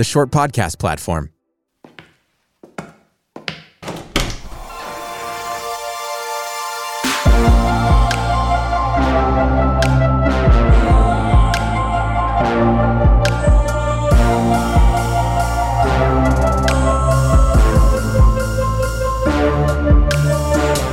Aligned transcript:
the 0.00 0.04
short 0.04 0.30
podcast 0.30 0.78
platform. 0.78 1.28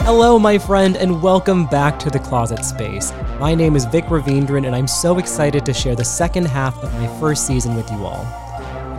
Hello, 0.04 0.38
my 0.38 0.58
friend, 0.58 0.98
and 0.98 1.22
welcome 1.22 1.66
back 1.68 1.98
to 2.00 2.10
the 2.10 2.20
Closet 2.20 2.66
Space. 2.66 3.14
My 3.40 3.56
name 3.56 3.78
is 3.78 3.86
Vick 3.86 4.04
Ravindran, 4.08 4.66
and 4.66 4.76
I'm 4.76 4.88
so 4.88 5.18
excited 5.18 5.66
to 5.66 5.74
share 5.74 5.96
the 5.96 6.04
second 6.04 6.48
half 6.48 6.76
of 6.84 6.94
my 6.96 7.08
first 7.22 7.48
season 7.48 7.74
with 7.78 7.90
you 7.90 8.04
all. 8.04 8.47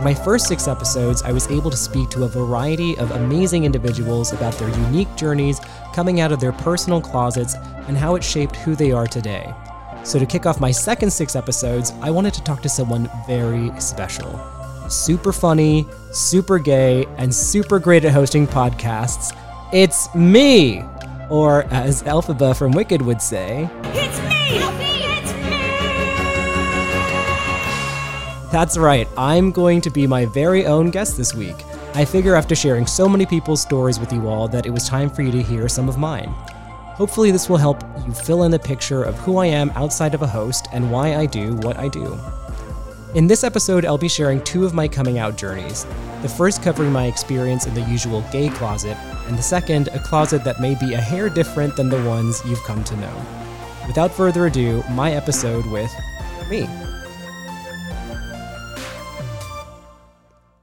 My 0.01 0.13
first 0.13 0.47
six 0.47 0.69
episodes, 0.69 1.23
I 1.23 1.33
was 1.33 1.51
able 1.51 1.69
to 1.69 1.75
speak 1.75 2.09
to 2.11 2.23
a 2.23 2.27
variety 2.29 2.97
of 2.99 3.11
amazing 3.11 3.65
individuals 3.65 4.31
about 4.31 4.53
their 4.53 4.69
unique 4.69 5.13
journeys 5.17 5.59
coming 5.93 6.21
out 6.21 6.31
of 6.31 6.39
their 6.39 6.53
personal 6.53 7.01
closets 7.01 7.55
and 7.89 7.97
how 7.97 8.15
it 8.15 8.23
shaped 8.23 8.55
who 8.55 8.77
they 8.77 8.93
are 8.93 9.07
today. 9.07 9.53
So, 10.05 10.17
to 10.17 10.25
kick 10.25 10.45
off 10.45 10.61
my 10.61 10.71
second 10.71 11.11
six 11.11 11.35
episodes, 11.35 11.91
I 12.01 12.11
wanted 12.11 12.33
to 12.35 12.43
talk 12.43 12.61
to 12.61 12.69
someone 12.69 13.09
very 13.27 13.77
special. 13.81 14.39
Super 14.89 15.33
funny, 15.33 15.85
super 16.13 16.59
gay, 16.59 17.05
and 17.17 17.35
super 17.35 17.77
great 17.77 18.05
at 18.05 18.13
hosting 18.13 18.47
podcasts. 18.47 19.35
It's 19.73 20.13
me! 20.15 20.81
Or, 21.29 21.63
as 21.71 22.03
Elphaba 22.03 22.55
from 22.57 22.71
Wicked 22.71 23.01
would 23.01 23.21
say! 23.21 23.69
It's 23.83 24.79
me! 24.79 24.88
That's 28.51 28.79
right, 28.79 29.07
I'm 29.15 29.51
going 29.51 29.79
to 29.81 29.91
be 29.91 30.07
my 30.07 30.25
very 30.25 30.65
own 30.65 30.89
guest 30.89 31.17
this 31.17 31.35
week. 31.35 31.55
I 31.93 32.03
figure 32.03 32.33
after 32.33 32.55
sharing 32.55 32.87
so 32.87 33.07
many 33.07 33.27
people's 33.27 33.61
stories 33.61 33.99
with 33.99 34.11
you 34.11 34.27
all 34.27 34.47
that 34.47 34.65
it 34.65 34.71
was 34.71 34.89
time 34.89 35.11
for 35.11 35.21
you 35.21 35.31
to 35.31 35.43
hear 35.43 35.69
some 35.69 35.87
of 35.87 35.99
mine. 35.99 36.29
Hopefully, 36.95 37.29
this 37.29 37.47
will 37.47 37.57
help 37.57 37.83
you 38.07 38.11
fill 38.11 38.43
in 38.43 38.51
the 38.51 38.57
picture 38.57 39.03
of 39.03 39.15
who 39.19 39.37
I 39.37 39.45
am 39.45 39.69
outside 39.75 40.15
of 40.15 40.23
a 40.23 40.27
host 40.27 40.67
and 40.73 40.91
why 40.91 41.15
I 41.15 41.27
do 41.27 41.57
what 41.57 41.77
I 41.77 41.89
do. 41.89 42.19
In 43.13 43.27
this 43.27 43.43
episode, 43.43 43.85
I'll 43.85 43.99
be 43.99 44.09
sharing 44.09 44.43
two 44.43 44.65
of 44.65 44.73
my 44.73 44.87
coming 44.87 45.19
out 45.19 45.37
journeys. 45.37 45.85
The 46.23 46.29
first 46.29 46.63
covering 46.63 46.91
my 46.91 47.05
experience 47.05 47.67
in 47.67 47.75
the 47.75 47.81
usual 47.83 48.25
gay 48.31 48.49
closet, 48.49 48.97
and 49.27 49.37
the 49.37 49.43
second, 49.43 49.89
a 49.89 49.99
closet 49.99 50.43
that 50.43 50.59
may 50.59 50.73
be 50.73 50.95
a 50.95 51.01
hair 51.01 51.29
different 51.29 51.75
than 51.75 51.89
the 51.89 52.03
ones 52.03 52.41
you've 52.47 52.63
come 52.63 52.83
to 52.85 52.97
know. 52.97 53.25
Without 53.85 54.11
further 54.11 54.47
ado, 54.47 54.83
my 54.89 55.11
episode 55.11 55.67
with 55.67 55.91
me. 56.49 56.67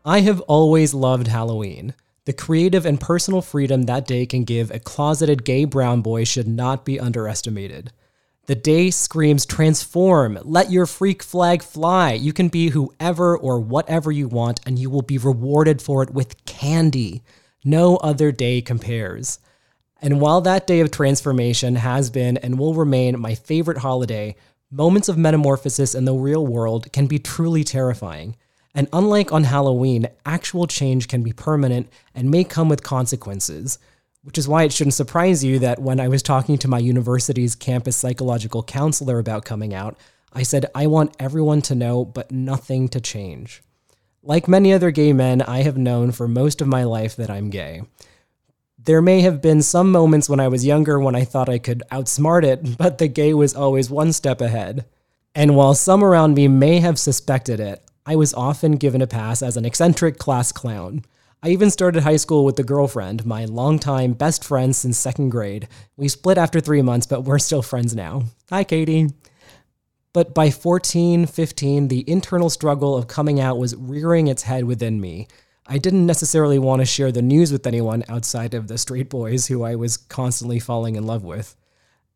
I 0.09 0.21
have 0.21 0.41
always 0.43 0.95
loved 0.95 1.27
Halloween. 1.27 1.93
The 2.27 2.33
creative 2.33 2.87
and 2.87 3.01
personal 3.01 3.43
freedom 3.43 3.83
that 3.83 4.07
day 4.07 4.25
can 4.25 4.45
give 4.45 4.71
a 4.71 4.79
closeted 4.79 5.45
gay 5.45 5.65
brown 5.65 6.01
boy 6.01 6.23
should 6.23 6.47
not 6.47 6.85
be 6.85 7.01
underestimated. 7.01 7.91
The 8.47 8.55
day 8.55 8.93
screams 8.93 9.45
transform, 9.45 10.39
let 10.45 10.71
your 10.71 10.87
freak 10.87 11.25
flag 11.25 11.61
fly. 11.61 12.13
You 12.13 12.33
can 12.33 12.47
be 12.47 12.69
whoever 12.69 13.37
or 13.37 13.59
whatever 13.59 14.13
you 14.13 14.29
want, 14.29 14.61
and 14.65 14.79
you 14.79 14.91
will 14.91 15.03
be 15.03 15.19
rewarded 15.19 15.83
for 15.83 16.05
it 16.05 16.15
with 16.15 16.45
candy. 16.45 17.25
No 17.65 17.97
other 17.97 18.31
day 18.31 18.61
compares. 18.61 19.41
And 20.01 20.21
while 20.21 20.41
that 20.43 20.69
day 20.69 20.79
of 20.79 20.93
transformation 20.93 21.75
has 21.75 22.11
been 22.11 22.37
and 22.37 22.61
will 22.61 22.75
remain 22.75 23.19
my 23.19 23.35
favorite 23.35 23.79
holiday, 23.79 24.37
moments 24.71 25.09
of 25.09 25.19
metamorphosis 25.19 25.97
in 25.97 26.05
the 26.05 26.15
real 26.15 26.47
world 26.47 26.93
can 26.93 27.09
be 27.09 27.19
truly 27.19 27.65
terrifying. 27.65 28.37
And 28.77 28.89
unlike 28.93 29.33
on 29.33 29.45
Halloween, 29.45 30.07
actual 30.27 30.67
change 30.67 31.09
can 31.09 31.23
be 31.23 31.33
permanent 31.33 31.89
and 32.15 32.31
may 32.31 32.45
come 32.45 32.69
with 32.69 32.83
consequences. 32.83 33.79
Which 34.23 34.37
is 34.37 34.47
why 34.47 34.65
it 34.65 34.73
shouldn't 34.73 34.95
surprise 34.95 35.43
you 35.43 35.59
that 35.61 35.81
when 35.81 35.99
I 35.99 36.09
was 36.09 36.23
talking 36.23 36.59
to 36.59 36.69
my 36.69 36.79
university's 36.79 37.55
campus 37.55 37.97
psychological 37.97 38.63
counselor 38.63 39.19
about 39.19 39.47
coming 39.47 39.73
out, 39.73 39.97
I 40.33 40.43
said, 40.43 40.67
I 40.75 40.89
want 40.89 41.17
everyone 41.19 41.63
to 41.63 41.75
know, 41.75 42.05
but 42.05 42.31
nothing 42.31 42.89
to 42.89 43.01
change. 43.01 43.63
Like 44.23 44.47
many 44.47 44.73
other 44.73 44.91
gay 44.91 45.15
men, 45.15 45.41
I 45.41 45.63
have 45.63 45.79
known 45.79 46.13
for 46.13 46.29
most 46.29 46.61
of 46.61 46.69
my 46.69 46.85
life 46.85 47.17
that 47.17 47.31
I'm 47.31 47.49
gay. 47.49 47.83
There 48.77 49.01
may 49.01 49.23
have 49.23 49.41
been 49.41 49.63
some 49.63 49.91
moments 49.91 50.29
when 50.29 50.41
I 50.41 50.49
was 50.49 50.67
younger 50.67 51.01
when 51.01 51.15
I 51.15 51.25
thought 51.25 51.49
I 51.49 51.59
could 51.59 51.83
outsmart 51.91 52.45
it, 52.45 52.77
but 52.77 52.99
the 52.99 53.09
gay 53.09 53.33
was 53.33 53.55
always 53.55 53.89
one 53.89 54.13
step 54.13 54.43
ahead. 54.43 54.85
And 55.35 55.55
while 55.55 55.75
some 55.75 56.05
around 56.05 56.35
me 56.35 56.49
may 56.49 56.81
have 56.81 56.99
suspected 56.99 57.61
it, 57.61 57.86
I 58.09 58.15
was 58.15 58.33
often 58.35 58.77
given 58.77 59.03
a 59.03 59.07
pass 59.09 59.43
as 59.43 59.57
an 59.57 59.65
eccentric 59.65 60.17
class 60.17 60.53
clown. 60.53 61.05
I 61.43 61.49
even 61.49 61.71
started 61.71 62.05
high 62.05 62.17
school 62.17 62.45
with 62.45 62.57
a 62.61 62.63
girlfriend, 62.63 63.27
my 63.27 63.47
longtime 63.47 64.13
best 64.13 64.45
friend 64.45 64.75
since 64.77 64.97
second 64.97 65.31
grade. 65.31 65.67
We 65.97 66.07
split 66.07 66.39
after 66.39 66.61
three 66.61 66.83
months, 66.83 67.09
but 67.09 67.23
we're 67.23 67.41
still 67.41 67.63
friends 67.63 67.97
now. 67.97 68.23
Hi, 68.49 68.63
Katie. 68.63 69.09
But 70.13 70.35
by 70.35 70.51
14, 70.53 71.27
15, 71.27 71.89
the 71.89 72.09
internal 72.09 72.49
struggle 72.49 72.97
of 72.97 73.09
coming 73.09 73.41
out 73.41 73.59
was 73.59 73.75
rearing 73.75 74.29
its 74.29 74.45
head 74.45 74.65
within 74.65 75.01
me. 75.01 75.27
I 75.67 75.79
didn't 75.79 76.07
necessarily 76.07 76.61
want 76.61 76.83
to 76.83 76.87
share 76.87 77.11
the 77.11 77.23
news 77.23 77.51
with 77.51 77.67
anyone 77.67 78.05
outside 78.09 78.55
of 78.55 78.69
the 78.69 78.79
straight 78.79 79.11
boys 79.11 79.49
who 79.49 79.65
I 79.65 79.75
was 79.75 79.97
constantly 79.97 80.61
falling 80.61 80.95
in 80.95 81.07
love 81.07 81.25
with. 81.25 81.57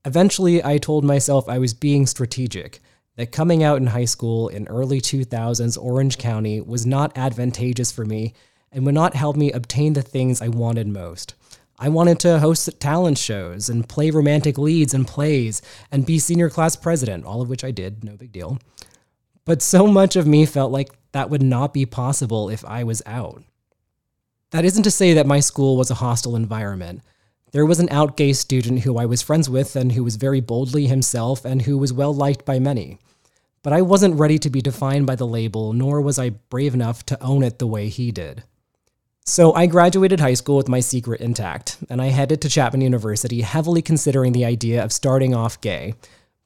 Eventually, 0.05 0.65
I 0.65 0.78
told 0.78 1.05
myself 1.05 1.49
I 1.49 1.59
was 1.59 1.75
being 1.75 2.07
strategic, 2.07 2.78
that 3.21 3.33
coming 3.33 3.63
out 3.63 3.77
in 3.77 3.89
high 3.89 4.07
school 4.07 4.49
in 4.49 4.67
early 4.69 4.99
2000s 4.99 5.77
Orange 5.79 6.17
County 6.17 6.59
was 6.59 6.87
not 6.87 7.13
advantageous 7.19 7.93
for 7.93 8.07
me 8.07 8.33
and 8.73 8.87
would 8.87 8.95
not 8.95 9.15
help 9.15 9.37
me 9.37 9.53
obtain 9.53 9.93
the 9.93 10.01
things 10.01 10.41
I 10.41 10.49
wanted 10.49 10.89
most. 10.89 11.35
I 11.79 11.91
wanted 11.91 12.19
to 12.21 12.39
host 12.39 12.71
talent 12.81 13.19
shows 13.19 13.69
and 13.69 13.87
play 13.87 14.11
romantic 14.11 14.57
leads 14.57 14.95
in 14.95 15.05
plays 15.05 15.61
and 15.93 16.07
be 16.07 16.19
senior 16.19 16.49
class 16.49 16.77
president, 16.77 17.27
all 17.27 17.43
of 17.43 17.51
which 17.51 17.63
I 17.63 17.73
did, 17.73 18.03
no 18.05 18.17
big 18.17 18.33
deal. 18.33 18.59
But 19.45 19.61
so 19.61 19.87
much 19.87 20.17
of 20.17 20.27
me 20.27 20.47
felt 20.47 20.73
like 20.73 20.89
that 21.13 21.29
would 21.29 21.43
not 21.43 21.75
be 21.75 21.85
possible 21.85 22.49
if 22.49 22.65
I 22.65 22.85
was 22.85 23.03
out. 23.05 23.43
That 24.51 24.65
isn't 24.65 24.85
to 24.85 24.91
say 24.91 25.13
that 25.13 25.27
my 25.27 25.41
school 25.41 25.77
was 25.77 25.91
a 25.91 25.97
hostile 25.97 26.37
environment. 26.37 27.03
There 27.53 27.67
was 27.67 27.81
an 27.81 27.91
out 27.91 28.17
gay 28.17 28.33
student 28.33 28.81
who 28.81 28.97
I 28.97 29.05
was 29.05 29.21
friends 29.21 29.51
with 29.51 29.77
and 29.77 29.93
who 29.93 30.05
was 30.05 30.17
very 30.17 30.41
boldly 30.41 30.87
himself 30.87 31.45
and 31.45 31.61
who 31.61 31.77
was 31.77 31.93
well 31.93 32.15
liked 32.15 32.47
by 32.47 32.59
many. 32.59 32.97
But 33.62 33.72
I 33.75 33.82
wasn't 33.82 34.19
ready 34.19 34.38
to 34.38 34.50
be 34.50 34.62
defined 34.62 35.06
by 35.06 35.16
the 35.16 35.26
label, 35.26 35.72
nor 35.72 36.00
was 36.00 36.19
I 36.19 36.31
brave 36.31 36.72
enough 36.72 37.04
to 37.06 37.22
own 37.22 37.43
it 37.43 37.59
the 37.59 37.66
way 37.66 37.88
he 37.88 38.10
did. 38.10 38.43
So 39.26 39.53
I 39.53 39.66
graduated 39.66 40.19
high 40.19 40.34
school 40.34 40.56
with 40.56 40.69
my 40.69 40.81
secret 40.81 41.21
intact, 41.21 41.76
and 41.91 42.00
I 42.00 42.06
headed 42.06 42.41
to 42.41 42.48
Chapman 42.48 42.81
University 42.81 43.43
heavily 43.43 43.82
considering 43.82 44.32
the 44.32 44.47
idea 44.47 44.82
of 44.82 44.93
starting 44.93 45.34
off 45.34 45.60
gay. 45.60 45.94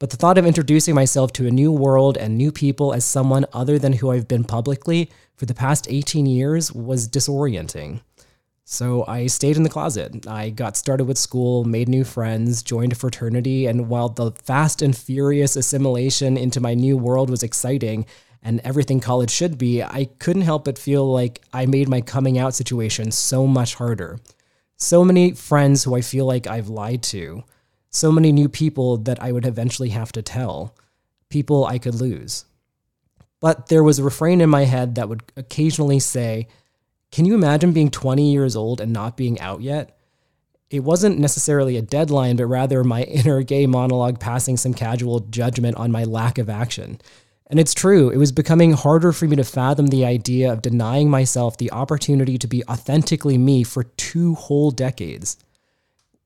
But 0.00 0.10
the 0.10 0.16
thought 0.16 0.38
of 0.38 0.44
introducing 0.44 0.94
myself 0.94 1.32
to 1.34 1.46
a 1.46 1.52
new 1.52 1.70
world 1.70 2.18
and 2.18 2.36
new 2.36 2.50
people 2.50 2.92
as 2.92 3.04
someone 3.04 3.46
other 3.52 3.78
than 3.78 3.94
who 3.94 4.10
I've 4.10 4.26
been 4.26 4.44
publicly 4.44 5.08
for 5.36 5.46
the 5.46 5.54
past 5.54 5.86
18 5.88 6.26
years 6.26 6.72
was 6.72 7.08
disorienting. 7.08 8.00
So 8.66 9.04
I 9.06 9.26
stayed 9.26 9.58
in 9.58 9.62
the 9.62 9.68
closet. 9.68 10.26
I 10.26 10.48
got 10.48 10.76
started 10.76 11.04
with 11.04 11.18
school, 11.18 11.64
made 11.64 11.88
new 11.88 12.02
friends, 12.02 12.62
joined 12.62 12.92
a 12.92 12.96
fraternity, 12.96 13.66
and 13.66 13.88
while 13.90 14.08
the 14.08 14.32
fast 14.32 14.80
and 14.80 14.96
furious 14.96 15.54
assimilation 15.54 16.38
into 16.38 16.60
my 16.60 16.72
new 16.72 16.96
world 16.96 17.28
was 17.28 17.42
exciting 17.42 18.06
and 18.42 18.60
everything 18.64 19.00
college 19.00 19.30
should 19.30 19.58
be, 19.58 19.82
I 19.82 20.08
couldn't 20.18 20.42
help 20.42 20.64
but 20.64 20.78
feel 20.78 21.10
like 21.10 21.42
I 21.52 21.66
made 21.66 21.88
my 21.88 22.00
coming 22.00 22.38
out 22.38 22.54
situation 22.54 23.10
so 23.10 23.46
much 23.46 23.74
harder. 23.74 24.18
So 24.76 25.04
many 25.04 25.32
friends 25.32 25.84
who 25.84 25.94
I 25.94 26.00
feel 26.00 26.26
like 26.26 26.46
I've 26.46 26.68
lied 26.68 27.02
to, 27.04 27.44
so 27.90 28.10
many 28.10 28.32
new 28.32 28.48
people 28.48 28.96
that 28.98 29.22
I 29.22 29.30
would 29.30 29.46
eventually 29.46 29.90
have 29.90 30.10
to 30.12 30.22
tell, 30.22 30.74
people 31.28 31.64
I 31.64 31.78
could 31.78 31.94
lose. 31.94 32.44
But 33.40 33.68
there 33.68 33.84
was 33.84 33.98
a 33.98 34.04
refrain 34.04 34.40
in 34.40 34.48
my 34.50 34.64
head 34.64 34.94
that 34.94 35.08
would 35.08 35.22
occasionally 35.36 36.00
say, 36.00 36.48
Can 37.14 37.26
you 37.26 37.36
imagine 37.36 37.72
being 37.72 37.92
20 37.92 38.32
years 38.32 38.56
old 38.56 38.80
and 38.80 38.92
not 38.92 39.16
being 39.16 39.38
out 39.38 39.62
yet? 39.62 39.96
It 40.68 40.80
wasn't 40.80 41.20
necessarily 41.20 41.76
a 41.76 41.82
deadline, 41.82 42.34
but 42.34 42.46
rather 42.46 42.82
my 42.82 43.02
inner 43.04 43.40
gay 43.44 43.68
monologue 43.68 44.18
passing 44.18 44.56
some 44.56 44.74
casual 44.74 45.20
judgment 45.20 45.76
on 45.76 45.92
my 45.92 46.02
lack 46.02 46.38
of 46.38 46.50
action. 46.50 47.00
And 47.46 47.60
it's 47.60 47.72
true, 47.72 48.10
it 48.10 48.16
was 48.16 48.32
becoming 48.32 48.72
harder 48.72 49.12
for 49.12 49.28
me 49.28 49.36
to 49.36 49.44
fathom 49.44 49.86
the 49.86 50.04
idea 50.04 50.52
of 50.52 50.60
denying 50.60 51.08
myself 51.08 51.56
the 51.56 51.70
opportunity 51.70 52.36
to 52.36 52.48
be 52.48 52.64
authentically 52.64 53.38
me 53.38 53.62
for 53.62 53.84
two 53.84 54.34
whole 54.34 54.72
decades. 54.72 55.36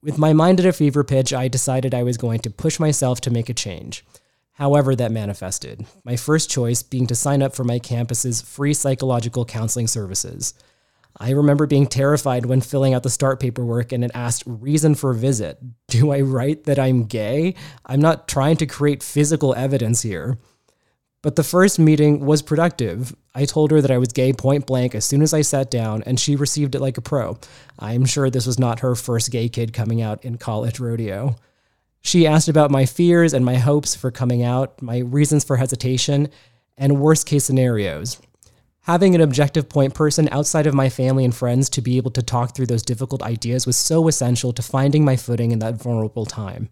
With 0.02 0.17
my 0.17 0.32
mind 0.32 0.58
at 0.58 0.64
a 0.64 0.73
fever 0.73 1.05
pitch, 1.05 1.34
I 1.34 1.49
decided 1.49 1.93
I 1.93 2.02
was 2.02 2.17
going 2.17 2.41
to 2.41 2.50
push 2.50 2.81
myself 2.81 3.20
to 3.20 3.31
make 3.31 3.50
a 3.50 3.55
change. 3.55 4.06
However, 4.52 4.96
that 4.96 5.12
manifested. 5.12 5.84
My 6.02 6.17
first 6.17 6.49
choice 6.49 6.82
being 6.82 7.06
to 7.08 7.14
sign 7.14 7.43
up 7.43 7.55
for 7.55 7.64
my 7.64 7.79
campus's 7.79 8.41
free 8.41 8.73
psychological 8.73 9.44
counseling 9.44 9.87
services. 9.87 10.55
I 11.16 11.31
remember 11.31 11.66
being 11.66 11.87
terrified 11.87 12.46
when 12.46 12.60
filling 12.60 12.94
out 12.94 13.02
the 13.02 13.10
start 13.10 13.40
paperwork 13.40 13.93
and 13.93 14.05
it 14.05 14.10
asked 14.14 14.44
reason 14.46 14.94
for 14.94 15.12
visit. 15.12 15.58
Do 15.88 16.12
I 16.12 16.20
write 16.20 16.64
that 16.64 16.78
I'm 16.78 17.05
gay? 17.05 17.55
I'm 17.87 18.00
not 18.00 18.28
trying 18.28 18.56
to 18.58 18.66
create 18.66 19.02
physical 19.02 19.55
evidence 19.55 20.02
here. 20.02 20.38
But 21.20 21.34
the 21.34 21.43
first 21.43 21.81
meeting 21.81 22.25
was 22.25 22.43
productive. 22.43 23.14
I 23.34 23.44
told 23.44 23.72
her 23.72 23.81
that 23.81 23.90
I 23.90 23.99
was 23.99 24.08
gay 24.08 24.32
point 24.32 24.66
blank 24.66 24.94
as 24.94 25.05
soon 25.05 25.20
as 25.20 25.34
I 25.34 25.43
sat 25.43 25.69
down, 25.69 26.05
and 26.05 26.19
she 26.19 26.37
received 26.37 26.76
it 26.76 26.81
like 26.81 26.96
a 26.96 27.02
pro. 27.02 27.38
I'm 27.78 28.05
sure 28.05 28.31
this 28.31 28.46
was 28.46 28.58
not 28.58 28.81
her 28.81 28.94
first 28.94 29.32
gay 29.32 29.49
kid 29.49 29.72
coming 29.72 30.00
out 30.00 30.25
in 30.25 30.38
college 30.38 30.78
rodeo. 30.78 31.34
She 32.00 32.26
asked 32.26 32.49
about 32.49 32.70
my 32.70 32.87
fears 32.87 33.34
and 33.34 33.44
my 33.44 33.56
hopes 33.56 33.96
for 33.96 34.12
coming 34.12 34.44
out, 34.44 34.81
my 34.81 34.99
reasons 34.99 35.43
for 35.43 35.56
hesitation, 35.56 36.28
and 36.76 37.00
worst 37.00 37.26
case 37.26 37.44
scenarios. 37.44 38.20
Having 38.88 39.17
an 39.17 39.20
objective 39.20 39.69
point 39.69 39.93
person 39.93 40.31
outside 40.32 40.67
of 40.67 40.73
my 40.73 40.88
family 40.88 41.23
and 41.23 41.37
friends 41.37 41.69
to 41.69 41.82
be 41.82 41.99
able 41.99 42.11
to 42.12 42.23
talk 42.23 42.55
through 42.55 42.69
those 42.69 42.82
difficult 42.82 43.23
ideas 43.23 43.67
was 43.67 43.76
so 43.76 44.08
essential 44.08 44.50
to 44.55 44.62
finding 44.62 45.05
my 45.05 45.14
footing 45.14 45.50
in 45.50 45.58
that 45.58 45.75
vulnerable 45.75 46.25
time. 46.25 46.70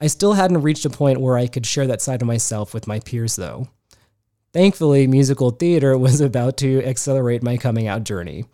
I 0.00 0.06
still 0.06 0.34
hadn't 0.34 0.62
reached 0.62 0.84
a 0.84 0.90
point 0.90 1.20
where 1.20 1.36
I 1.36 1.48
could 1.48 1.66
share 1.66 1.88
that 1.88 2.00
side 2.00 2.22
of 2.22 2.28
myself 2.28 2.72
with 2.72 2.86
my 2.86 3.00
peers, 3.00 3.34
though. 3.34 3.66
Thankfully, 4.52 5.08
musical 5.08 5.50
theater 5.50 5.98
was 5.98 6.20
about 6.20 6.58
to 6.58 6.80
accelerate 6.84 7.42
my 7.42 7.56
coming 7.56 7.88
out 7.88 8.04
journey. 8.04 8.44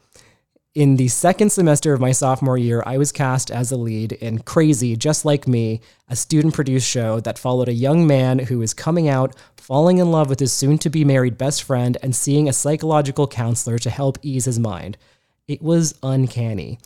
In 0.75 0.97
the 0.97 1.09
second 1.09 1.51
semester 1.51 1.95
of 1.95 2.01
my 2.01 2.13
sophomore 2.13 2.59
year, 2.59 2.83
I 2.85 2.99
was 2.99 3.11
cast 3.11 3.51
as 3.51 3.73
a 3.73 3.77
lead 3.77 4.13
in 4.13 4.41
Crazy, 4.41 4.97
Just 4.97 5.25
Like 5.25 5.49
Me, 5.49 5.81
a 6.09 6.15
student 6.15 6.53
produced 6.53 6.87
show 6.87 7.21
that 7.21 7.39
followed 7.39 7.69
a 7.69 7.73
young 7.73 8.07
man 8.07 8.39
who 8.39 8.61
is 8.61 8.75
coming 8.75 9.09
out, 9.09 9.35
falling 9.57 9.97
in 9.97 10.11
love 10.11 10.29
with 10.29 10.41
his 10.41 10.53
soon 10.53 10.77
to 10.79 10.91
be 10.91 11.07
married 11.07 11.39
best 11.39 11.63
friend, 11.63 11.97
and 12.03 12.15
seeing 12.15 12.49
a 12.49 12.53
psychological 12.53 13.27
counselor 13.27 13.79
to 13.79 13.89
help 13.89 14.19
ease 14.21 14.45
his 14.45 14.59
mind. 14.59 14.99
It 15.49 15.63
was 15.63 15.99
uncanny. 16.03 16.79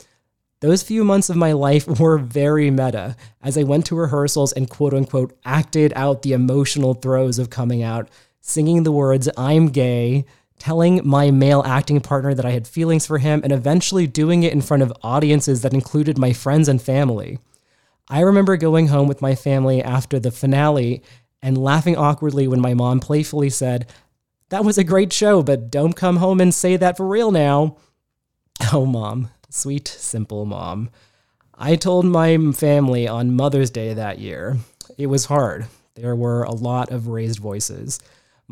Those 0.61 0.85
few 0.85 1.03
months 1.03 1.29
of 1.29 1.37
my 1.37 1.51
life 1.51 1.89
were 2.01 2.19
very 2.19 2.71
meta 2.71 3.17
as 3.43 3.59
I 3.59 3.65
went 3.65 3.87
to 3.87 3.97
rehearsals 3.97 4.53
and 4.53 4.71
quote 4.71 4.95
unquote 4.95 5.37
acted 5.45 5.93
out 5.97 6.23
the 6.23 6.35
emotional 6.35 6.95
throes 6.95 7.41
of 7.41 7.51
coming 7.51 7.83
out, 7.83 8.09
singing 8.41 8.85
the 8.85 8.93
words, 8.93 9.29
I'm 9.37 9.71
gay, 9.71 10.25
telling 10.63 11.01
my 11.05 11.29
male 11.33 11.65
acting 11.67 12.01
partner 12.01 12.35
that 12.35 12.45
I 12.45 12.53
had 12.53 12.69
feelings 12.69 13.05
for 13.05 13.19
him, 13.19 13.41
and 13.43 13.53
eventually 13.53 14.07
doing 14.07 14.45
it 14.45 14.53
in 14.53 14.61
front 14.61 14.85
of 14.85 14.93
audiences 15.03 15.63
that 15.63 15.75
included 15.75 16.19
my 16.19 16.33
friends 16.33 16.69
and 16.69 16.81
family. 16.81 17.41
I 18.09 18.21
remember 18.21 18.57
going 18.57 18.87
home 18.87 19.09
with 19.09 19.21
my 19.21 19.35
family 19.35 19.83
after 19.83 20.21
the 20.21 20.31
finale 20.31 21.03
and 21.43 21.59
laughing 21.59 21.97
awkwardly 21.97 22.47
when 22.47 22.61
my 22.61 22.75
mom 22.75 23.01
playfully 23.01 23.51
said, 23.51 23.91
That 24.51 24.65
was 24.65 24.79
a 24.79 24.85
great 24.85 25.13
show, 25.13 25.43
but 25.43 25.69
don't 25.69 25.95
come 25.95 26.19
home 26.19 26.41
and 26.41 26.55
say 26.55 26.77
that 26.77 26.97
for 26.97 27.09
real 27.09 27.33
now. 27.33 27.77
Oh, 28.73 28.87
mom. 28.87 29.31
Sweet, 29.51 29.89
simple 29.89 30.47
mom. 30.47 30.91
I 31.59 31.75
told 31.75 32.05
my 32.05 32.39
family 32.53 33.09
on 33.09 33.35
Mother's 33.35 33.71
Day 33.71 33.95
that 33.95 34.21
year. 34.21 34.59
It 34.97 35.09
was 35.09 35.25
hard. 35.25 35.67
There 35.97 36.15
were 36.15 36.45
a 36.45 36.55
lot 36.55 36.93
of 36.93 37.09
raised 37.09 37.41
voices. 37.41 37.99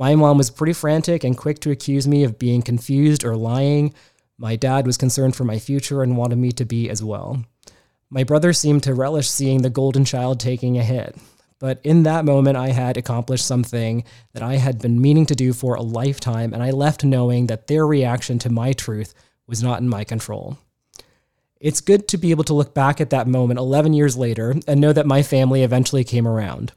My 0.01 0.15
mom 0.15 0.39
was 0.39 0.49
pretty 0.49 0.73
frantic 0.73 1.25
and 1.25 1.37
quick 1.37 1.61
to 1.61 1.71
accuse 1.71 2.09
me 2.09 2.25
of 2.25 2.39
being 2.39 2.63
confused 2.63 3.23
or 3.23 3.37
lying. 3.37 3.93
My 4.39 4.57
dad 4.57 4.87
was 4.87 4.97
concerned 4.97 5.37
for 5.37 5.45
my 5.45 5.59
future 5.59 6.03
and 6.03 6.17
wanted 6.17 6.39
me 6.39 6.53
to 6.53 6.65
be 6.65 6.89
as 6.89 7.05
well. 7.05 7.45
My 8.09 8.25
brother 8.25 8.55
seemed 8.55 8.83
to 8.85 8.95
relish 8.95 9.29
seeing 9.29 9.61
the 9.61 9.69
golden 9.69 10.07
child 10.07 10.41
taking 10.41 10.79
a 10.79 10.83
hit. 10.83 11.17
But 11.59 11.83
in 11.85 12.05
that 12.05 12.25
moment, 12.25 12.57
I 12.57 12.71
had 12.71 12.97
accomplished 12.97 13.45
something 13.45 14.05
that 14.33 14.43
I 14.43 14.55
had 14.57 14.81
been 14.81 15.03
meaning 15.03 15.27
to 15.27 15.35
do 15.35 15.53
for 15.53 15.75
a 15.75 15.83
lifetime, 15.83 16.55
and 16.55 16.63
I 16.63 16.71
left 16.71 17.05
knowing 17.05 17.49
that 17.49 17.67
their 17.67 17.87
reaction 17.87 18.39
to 18.39 18.49
my 18.49 18.73
truth 18.73 19.13
was 19.47 19.63
not 19.63 19.81
in 19.81 19.89
my 19.91 20.05
control. 20.05 20.57
It's 21.61 21.83
good 21.83 22.09
to 22.09 22.17
be 22.17 22.31
able 22.31 22.45
to 22.45 22.55
look 22.55 22.73
back 22.73 23.03
at 23.03 23.11
that 23.11 23.29
moment 23.29 23.61
11 23.61 23.93
years 23.93 24.17
later 24.17 24.55
and 24.67 24.81
know 24.81 24.95
that 24.95 25.05
my 25.05 25.23
family 25.23 25.63
eventually 25.63 26.05
came 26.05 26.27
around. 26.27 26.73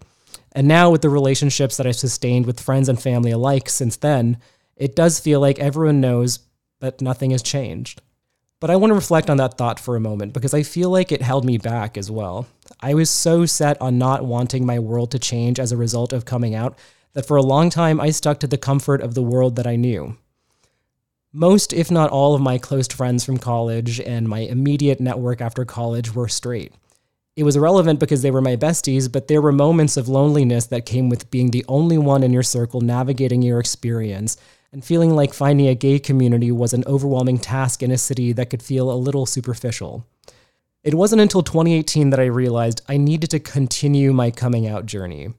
And 0.53 0.67
now, 0.67 0.91
with 0.91 1.01
the 1.01 1.09
relationships 1.09 1.77
that 1.77 1.87
I've 1.87 1.95
sustained 1.95 2.45
with 2.45 2.59
friends 2.59 2.87
and 2.87 3.01
family 3.01 3.31
alike 3.31 3.69
since 3.69 3.97
then, 3.97 4.37
it 4.77 4.95
does 4.95 5.19
feel 5.19 5.39
like 5.39 5.59
everyone 5.59 5.99
knows 5.99 6.39
but 6.79 7.01
nothing 7.01 7.31
has 7.31 7.41
changed. 7.41 8.01
But 8.59 8.69
I 8.69 8.75
want 8.75 8.91
to 8.91 8.95
reflect 8.95 9.29
on 9.29 9.37
that 9.37 9.57
thought 9.57 9.79
for 9.79 9.95
a 9.95 10.01
moment 10.01 10.33
because 10.33 10.53
I 10.53 10.63
feel 10.63 10.89
like 10.89 11.11
it 11.11 11.21
held 11.21 11.45
me 11.45 11.57
back 11.57 11.97
as 11.97 12.11
well. 12.11 12.47
I 12.81 12.93
was 12.93 13.09
so 13.09 13.45
set 13.45 13.81
on 13.81 13.97
not 13.97 14.25
wanting 14.25 14.65
my 14.65 14.79
world 14.79 15.11
to 15.11 15.19
change 15.19 15.59
as 15.59 15.71
a 15.71 15.77
result 15.77 16.13
of 16.13 16.25
coming 16.25 16.55
out 16.55 16.77
that 17.13 17.25
for 17.25 17.37
a 17.37 17.41
long 17.41 17.69
time 17.69 18.01
I 18.01 18.09
stuck 18.09 18.39
to 18.41 18.47
the 18.47 18.57
comfort 18.57 19.01
of 19.01 19.15
the 19.15 19.23
world 19.23 19.55
that 19.55 19.67
I 19.67 19.75
knew. 19.75 20.17
Most, 21.31 21.73
if 21.73 21.89
not 21.89 22.09
all, 22.09 22.35
of 22.35 22.41
my 22.41 22.57
close 22.57 22.87
friends 22.87 23.25
from 23.25 23.37
college 23.37 23.99
and 23.99 24.27
my 24.27 24.39
immediate 24.39 24.99
network 24.99 25.41
after 25.41 25.65
college 25.65 26.13
were 26.13 26.27
straight. 26.27 26.73
It 27.35 27.43
was 27.43 27.55
irrelevant 27.55 27.99
because 27.99 28.21
they 28.21 28.29
were 28.29 28.41
my 28.41 28.55
besties, 28.55 29.11
but 29.11 29.27
there 29.27 29.41
were 29.41 29.51
moments 29.51 29.97
of 29.97 30.07
loneliness 30.07 30.67
that 30.67 30.85
came 30.85 31.09
with 31.09 31.31
being 31.31 31.49
the 31.49 31.65
only 31.67 31.97
one 31.97 32.21
in 32.21 32.31
your 32.31 32.43
circle 32.43 32.79
navigating 32.79 33.41
your 33.41 33.59
experience 33.59 34.37
and 34.71 34.85
feeling 34.85 35.15
like 35.15 35.33
finding 35.33 35.67
a 35.67 35.75
gay 35.75 35.97
community 35.99 36.51
was 36.51 36.73
an 36.73 36.83
overwhelming 36.85 37.39
task 37.39 37.81
in 37.81 37.91
a 37.91 37.97
city 37.97 38.33
that 38.33 38.49
could 38.49 38.61
feel 38.61 38.91
a 38.91 38.93
little 38.93 39.25
superficial. 39.25 40.05
It 40.83 40.93
wasn't 40.93 41.21
until 41.21 41.41
2018 41.41 42.11
that 42.11 42.19
I 42.19 42.25
realized 42.25 42.81
I 42.87 42.97
needed 42.97 43.29
to 43.31 43.39
continue 43.39 44.13
my 44.13 44.29
coming 44.29 44.67
out 44.67 44.85
journey. 44.85 45.29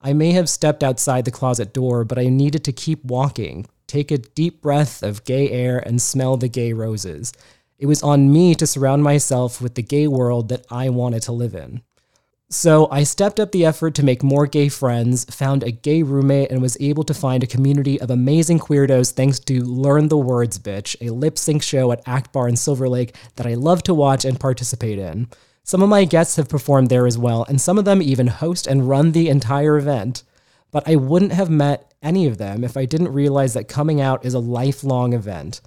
I 0.00 0.12
may 0.12 0.32
have 0.32 0.48
stepped 0.48 0.82
outside 0.82 1.24
the 1.24 1.30
closet 1.30 1.74
door, 1.74 2.04
but 2.04 2.18
I 2.18 2.28
needed 2.28 2.64
to 2.64 2.72
keep 2.72 3.04
walking, 3.04 3.66
take 3.86 4.10
a 4.10 4.18
deep 4.18 4.62
breath 4.62 5.02
of 5.02 5.24
gay 5.24 5.50
air, 5.50 5.78
and 5.78 6.00
smell 6.00 6.36
the 6.36 6.48
gay 6.48 6.72
roses. 6.72 7.32
It 7.82 7.86
was 7.86 8.04
on 8.04 8.32
me 8.32 8.54
to 8.54 8.64
surround 8.64 9.02
myself 9.02 9.60
with 9.60 9.74
the 9.74 9.82
gay 9.82 10.06
world 10.06 10.50
that 10.50 10.64
I 10.70 10.88
wanted 10.88 11.22
to 11.22 11.32
live 11.32 11.52
in. 11.52 11.82
So 12.48 12.86
I 12.92 13.02
stepped 13.02 13.40
up 13.40 13.50
the 13.50 13.64
effort 13.64 13.96
to 13.96 14.04
make 14.04 14.22
more 14.22 14.46
gay 14.46 14.68
friends, 14.68 15.24
found 15.24 15.64
a 15.64 15.72
gay 15.72 16.04
roommate, 16.04 16.52
and 16.52 16.62
was 16.62 16.76
able 16.78 17.02
to 17.02 17.12
find 17.12 17.42
a 17.42 17.48
community 17.48 18.00
of 18.00 18.08
amazing 18.08 18.60
queerdos 18.60 19.10
thanks 19.10 19.40
to 19.40 19.64
Learn 19.64 20.06
the 20.06 20.16
Words 20.16 20.60
Bitch, 20.60 20.94
a 21.00 21.10
lip 21.10 21.36
sync 21.36 21.64
show 21.64 21.90
at 21.90 22.06
Akbar 22.06 22.46
in 22.46 22.54
Silver 22.54 22.88
Lake 22.88 23.16
that 23.34 23.48
I 23.48 23.54
love 23.54 23.82
to 23.82 23.94
watch 23.94 24.24
and 24.24 24.38
participate 24.38 25.00
in. 25.00 25.26
Some 25.64 25.82
of 25.82 25.88
my 25.88 26.04
guests 26.04 26.36
have 26.36 26.48
performed 26.48 26.88
there 26.88 27.08
as 27.08 27.18
well, 27.18 27.44
and 27.48 27.60
some 27.60 27.78
of 27.78 27.84
them 27.84 28.00
even 28.00 28.28
host 28.28 28.68
and 28.68 28.88
run 28.88 29.10
the 29.10 29.28
entire 29.28 29.76
event. 29.76 30.22
But 30.70 30.88
I 30.88 30.94
wouldn't 30.94 31.32
have 31.32 31.50
met 31.50 31.92
any 32.00 32.28
of 32.28 32.38
them 32.38 32.62
if 32.62 32.76
I 32.76 32.84
didn't 32.84 33.12
realize 33.12 33.54
that 33.54 33.66
coming 33.66 34.00
out 34.00 34.24
is 34.24 34.34
a 34.34 34.38
lifelong 34.38 35.14
event, 35.14 35.60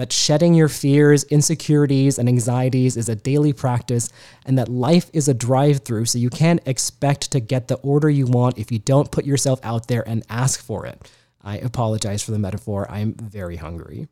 that 0.00 0.14
shedding 0.14 0.54
your 0.54 0.70
fears, 0.70 1.24
insecurities, 1.24 2.18
and 2.18 2.26
anxieties 2.26 2.96
is 2.96 3.10
a 3.10 3.14
daily 3.14 3.52
practice, 3.52 4.08
and 4.46 4.56
that 4.56 4.66
life 4.66 5.10
is 5.12 5.28
a 5.28 5.34
drive 5.34 5.80
through, 5.80 6.06
so 6.06 6.16
you 6.16 6.30
can't 6.30 6.62
expect 6.64 7.30
to 7.30 7.38
get 7.38 7.68
the 7.68 7.74
order 7.76 8.08
you 8.08 8.24
want 8.24 8.56
if 8.56 8.72
you 8.72 8.78
don't 8.78 9.10
put 9.10 9.26
yourself 9.26 9.60
out 9.62 9.88
there 9.88 10.02
and 10.08 10.24
ask 10.30 10.62
for 10.62 10.86
it. 10.86 11.06
I 11.42 11.58
apologize 11.58 12.22
for 12.22 12.30
the 12.30 12.38
metaphor, 12.38 12.90
I'm 12.90 13.12
very 13.12 13.56
hungry. 13.56 14.08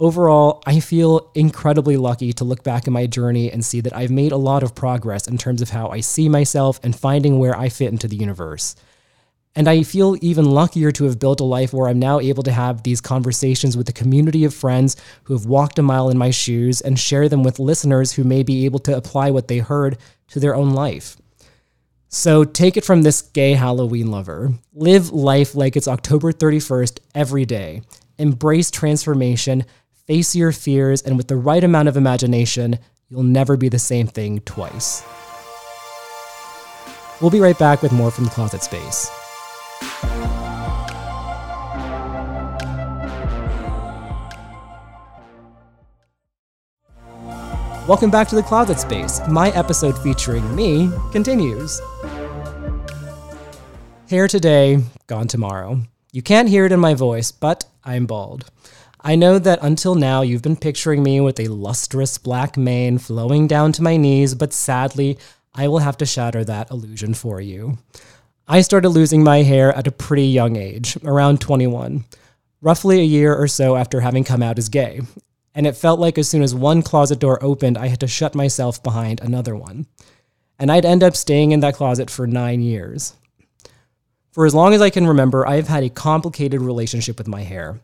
Overall, 0.00 0.64
I 0.66 0.80
feel 0.80 1.30
incredibly 1.36 1.96
lucky 1.96 2.32
to 2.32 2.42
look 2.42 2.64
back 2.64 2.88
in 2.88 2.92
my 2.92 3.06
journey 3.06 3.52
and 3.52 3.64
see 3.64 3.80
that 3.82 3.94
I've 3.94 4.10
made 4.10 4.32
a 4.32 4.36
lot 4.36 4.64
of 4.64 4.74
progress 4.74 5.28
in 5.28 5.38
terms 5.38 5.62
of 5.62 5.70
how 5.70 5.90
I 5.90 6.00
see 6.00 6.28
myself 6.28 6.80
and 6.82 6.98
finding 6.98 7.38
where 7.38 7.56
I 7.56 7.68
fit 7.68 7.92
into 7.92 8.08
the 8.08 8.16
universe. 8.16 8.74
And 9.56 9.68
I 9.68 9.82
feel 9.82 10.16
even 10.20 10.44
luckier 10.44 10.92
to 10.92 11.04
have 11.04 11.18
built 11.18 11.40
a 11.40 11.44
life 11.44 11.72
where 11.72 11.88
I'm 11.88 11.98
now 11.98 12.20
able 12.20 12.42
to 12.44 12.52
have 12.52 12.82
these 12.82 13.00
conversations 13.00 13.76
with 13.76 13.88
a 13.88 13.92
community 13.92 14.44
of 14.44 14.54
friends 14.54 14.96
who 15.24 15.34
have 15.34 15.46
walked 15.46 15.78
a 15.78 15.82
mile 15.82 16.10
in 16.10 16.18
my 16.18 16.30
shoes 16.30 16.80
and 16.80 16.98
share 16.98 17.28
them 17.28 17.42
with 17.42 17.58
listeners 17.58 18.12
who 18.12 18.24
may 18.24 18.42
be 18.42 18.64
able 18.66 18.78
to 18.80 18.96
apply 18.96 19.30
what 19.30 19.48
they 19.48 19.58
heard 19.58 19.98
to 20.28 20.38
their 20.38 20.54
own 20.54 20.70
life. 20.70 21.16
So 22.08 22.44
take 22.44 22.76
it 22.76 22.84
from 22.84 23.02
this 23.02 23.20
gay 23.20 23.52
Halloween 23.52 24.10
lover. 24.10 24.52
Live 24.72 25.10
life 25.10 25.54
like 25.54 25.76
it's 25.76 25.88
October 25.88 26.32
31st 26.32 27.00
every 27.14 27.44
day. 27.44 27.82
Embrace 28.16 28.70
transformation, 28.70 29.64
face 30.06 30.34
your 30.34 30.52
fears, 30.52 31.02
and 31.02 31.16
with 31.16 31.28
the 31.28 31.36
right 31.36 31.62
amount 31.62 31.88
of 31.88 31.96
imagination, 31.96 32.78
you'll 33.08 33.22
never 33.22 33.56
be 33.56 33.68
the 33.68 33.78
same 33.78 34.06
thing 34.06 34.40
twice. 34.40 35.02
We'll 37.20 37.30
be 37.30 37.40
right 37.40 37.58
back 37.58 37.82
with 37.82 37.92
more 37.92 38.10
from 38.10 38.24
the 38.24 38.30
closet 38.30 38.62
space. 38.62 39.10
Welcome 47.88 48.10
back 48.10 48.28
to 48.28 48.34
the 48.34 48.42
Closet 48.42 48.78
Space. 48.78 49.20
My 49.28 49.48
episode 49.52 49.98
featuring 50.02 50.54
me 50.54 50.90
continues. 51.10 51.80
Here 54.06 54.28
today, 54.28 54.82
gone 55.06 55.26
tomorrow. 55.26 55.80
You 56.12 56.20
can't 56.20 56.50
hear 56.50 56.66
it 56.66 56.72
in 56.72 56.80
my 56.80 56.92
voice, 56.92 57.32
but 57.32 57.64
I'm 57.84 58.04
bald. 58.04 58.50
I 59.00 59.16
know 59.16 59.38
that 59.38 59.60
until 59.62 59.94
now 59.94 60.20
you've 60.20 60.42
been 60.42 60.56
picturing 60.56 61.02
me 61.02 61.22
with 61.22 61.40
a 61.40 61.48
lustrous 61.48 62.18
black 62.18 62.58
mane 62.58 62.98
flowing 62.98 63.46
down 63.46 63.72
to 63.72 63.82
my 63.82 63.96
knees, 63.96 64.34
but 64.34 64.52
sadly, 64.52 65.16
I 65.54 65.68
will 65.68 65.78
have 65.78 65.96
to 65.96 66.04
shatter 66.04 66.44
that 66.44 66.70
illusion 66.70 67.14
for 67.14 67.40
you. 67.40 67.78
I 68.50 68.62
started 68.62 68.88
losing 68.88 69.22
my 69.22 69.42
hair 69.42 69.74
at 69.74 69.86
a 69.86 69.92
pretty 69.92 70.26
young 70.26 70.56
age, 70.56 70.96
around 71.04 71.38
21, 71.38 72.06
roughly 72.62 72.98
a 72.98 73.04
year 73.04 73.34
or 73.36 73.46
so 73.46 73.76
after 73.76 74.00
having 74.00 74.24
come 74.24 74.42
out 74.42 74.58
as 74.58 74.70
gay. 74.70 75.02
And 75.54 75.66
it 75.66 75.76
felt 75.76 76.00
like 76.00 76.16
as 76.16 76.30
soon 76.30 76.42
as 76.42 76.54
one 76.54 76.80
closet 76.80 77.18
door 77.18 77.44
opened, 77.44 77.76
I 77.76 77.88
had 77.88 78.00
to 78.00 78.06
shut 78.06 78.34
myself 78.34 78.82
behind 78.82 79.20
another 79.20 79.54
one. 79.54 79.86
And 80.58 80.72
I'd 80.72 80.86
end 80.86 81.02
up 81.02 81.14
staying 81.14 81.52
in 81.52 81.60
that 81.60 81.74
closet 81.74 82.08
for 82.10 82.26
nine 82.26 82.62
years. 82.62 83.12
For 84.32 84.46
as 84.46 84.54
long 84.54 84.72
as 84.72 84.80
I 84.80 84.88
can 84.88 85.06
remember, 85.06 85.46
I 85.46 85.56
have 85.56 85.68
had 85.68 85.84
a 85.84 85.90
complicated 85.90 86.62
relationship 86.62 87.18
with 87.18 87.28
my 87.28 87.42
hair. 87.42 87.82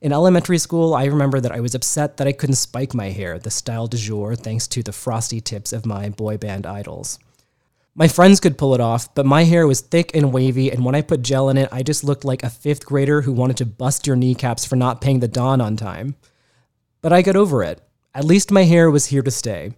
In 0.00 0.14
elementary 0.14 0.56
school, 0.56 0.94
I 0.94 1.04
remember 1.04 1.40
that 1.40 1.52
I 1.52 1.60
was 1.60 1.74
upset 1.74 2.16
that 2.16 2.26
I 2.26 2.32
couldn't 2.32 2.56
spike 2.56 2.94
my 2.94 3.10
hair, 3.10 3.38
the 3.38 3.50
style 3.50 3.86
du 3.86 3.98
jour, 3.98 4.34
thanks 4.34 4.66
to 4.68 4.82
the 4.82 4.92
frosty 4.92 5.42
tips 5.42 5.74
of 5.74 5.84
my 5.84 6.08
boy 6.08 6.38
band 6.38 6.64
idols. 6.64 7.18
My 7.98 8.08
friends 8.08 8.40
could 8.40 8.58
pull 8.58 8.74
it 8.74 8.80
off, 8.80 9.14
but 9.14 9.24
my 9.24 9.44
hair 9.44 9.66
was 9.66 9.80
thick 9.80 10.10
and 10.14 10.30
wavy, 10.30 10.70
and 10.70 10.84
when 10.84 10.94
I 10.94 11.00
put 11.00 11.22
gel 11.22 11.48
in 11.48 11.56
it, 11.56 11.70
I 11.72 11.82
just 11.82 12.04
looked 12.04 12.26
like 12.26 12.42
a 12.42 12.50
fifth 12.50 12.84
grader 12.84 13.22
who 13.22 13.32
wanted 13.32 13.56
to 13.56 13.64
bust 13.64 14.06
your 14.06 14.16
kneecaps 14.16 14.66
for 14.66 14.76
not 14.76 15.00
paying 15.00 15.20
the 15.20 15.28
don 15.28 15.62
on 15.62 15.78
time. 15.78 16.14
But 17.00 17.14
I 17.14 17.22
got 17.22 17.36
over 17.36 17.62
it. 17.62 17.80
At 18.14 18.26
least 18.26 18.50
my 18.50 18.64
hair 18.64 18.90
was 18.90 19.06
here 19.06 19.22
to 19.22 19.30
stay. 19.30 19.72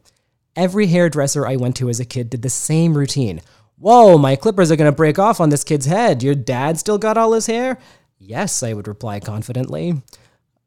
Every 0.57 0.89
hairdresser 0.89 1.47
I 1.47 1.55
went 1.55 1.77
to 1.77 1.89
as 1.89 2.01
a 2.01 2.05
kid 2.05 2.29
did 2.29 2.43
the 2.43 2.51
same 2.51 2.99
routine. 2.99 3.41
Whoa, 3.79 4.19
my 4.19 4.35
clippers 4.35 4.73
are 4.73 4.77
gonna 4.77 4.91
break 4.91 5.21
off 5.21 5.41
on 5.41 5.51
this 5.51 5.63
kid's 5.63 5.87
head. 5.87 6.21
Your 6.21 6.35
dad 6.35 6.77
still 6.77 6.99
got 6.99 7.17
all 7.17 7.35
his 7.35 7.47
hair? 7.47 7.79
Yes, 8.19 8.65
I 8.65 8.73
would 8.73 8.89
reply 8.89 9.21
confidently. 9.21 10.03